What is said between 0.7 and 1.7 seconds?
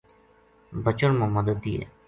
بچن ما مدد